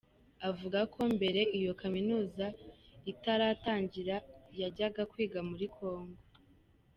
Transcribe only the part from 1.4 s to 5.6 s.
iyo kaminuza itaratangira yajyaga kwiga